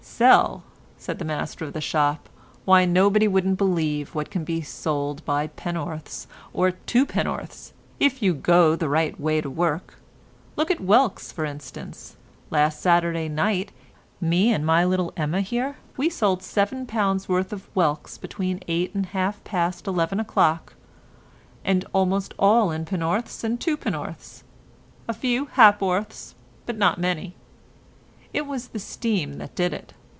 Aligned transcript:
"Sell," 0.03 0.63
said 0.97 1.17
the 1.17 1.25
master 1.25 1.65
of 1.65 1.73
the 1.73 1.81
shop, 1.81 2.29
"Why 2.65 2.85
nobody 2.85 3.27
wouldn't 3.27 3.57
believe 3.57 4.13
what 4.13 4.29
can 4.29 4.43
be 4.43 4.61
sold 4.61 5.23
by 5.25 5.47
penn'orths 5.47 6.27
and 6.53 6.73
twopenn'orths 6.87 7.71
if 7.99 8.21
you 8.21 8.33
go 8.35 8.75
the 8.75 8.89
right 8.89 9.19
way 9.19 9.41
to 9.41 9.49
work. 9.49 9.97
Look 10.55 10.69
at 10.69 10.77
whelks, 10.79 11.31
for 11.31 11.43
instance. 11.45 12.17
Last 12.51 12.81
Saturday 12.81 13.29
night 13.29 13.71
me 14.19 14.51
and 14.53 14.63
my 14.65 14.85
little 14.85 15.11
Emma 15.17 15.41
here, 15.41 15.77
we 15.97 16.07
sold 16.09 16.41
£7 16.41 17.27
worth 17.27 17.51
of 17.53 17.65
whelks 17.73 18.19
between 18.19 18.61
eight 18.67 18.93
and 18.93 19.07
half 19.07 19.43
past 19.43 19.87
eleven 19.87 20.19
o'clock—and 20.19 21.85
almost 21.93 22.33
all 22.37 22.69
in 22.71 22.85
penn'orths 22.85 23.43
and 23.43 23.59
twopenn'orths—a 23.59 25.13
few, 25.13 25.45
hap'orths, 25.53 26.35
but 26.67 26.77
not 26.77 26.99
many. 26.99 27.33
It 28.33 28.45
was 28.45 28.67
the 28.67 28.79
steam 28.79 29.33
that 29.39 29.55
did 29.55 29.73
it. 29.73 29.93